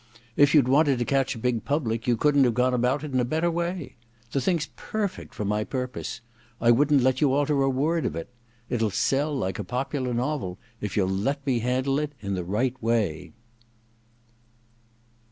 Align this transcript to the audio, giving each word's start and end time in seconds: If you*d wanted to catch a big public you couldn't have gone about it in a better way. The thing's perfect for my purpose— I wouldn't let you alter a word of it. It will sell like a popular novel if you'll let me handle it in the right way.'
If 0.35 0.55
you*d 0.55 0.67
wanted 0.71 0.97
to 0.97 1.05
catch 1.05 1.35
a 1.35 1.37
big 1.37 1.63
public 1.63 2.07
you 2.07 2.17
couldn't 2.17 2.45
have 2.45 2.55
gone 2.55 2.73
about 2.73 3.03
it 3.03 3.13
in 3.13 3.19
a 3.19 3.23
better 3.23 3.51
way. 3.51 3.97
The 4.31 4.41
thing's 4.41 4.69
perfect 4.75 5.31
for 5.35 5.45
my 5.45 5.63
purpose— 5.63 6.21
I 6.59 6.71
wouldn't 6.71 7.03
let 7.03 7.21
you 7.21 7.33
alter 7.33 7.61
a 7.61 7.69
word 7.69 8.07
of 8.07 8.15
it. 8.15 8.33
It 8.67 8.81
will 8.81 8.89
sell 8.89 9.31
like 9.35 9.59
a 9.59 9.63
popular 9.63 10.15
novel 10.15 10.57
if 10.79 10.97
you'll 10.97 11.07
let 11.07 11.45
me 11.45 11.59
handle 11.59 11.99
it 11.99 12.13
in 12.19 12.33
the 12.33 12.43
right 12.43 12.75
way.' 12.81 13.33